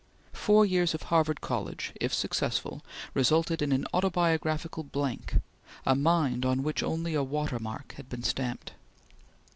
[0.33, 5.35] Four years of Harvard College, if successful, resulted in an autobiographical blank,
[5.85, 8.73] a mind on which only a water mark had been stamped.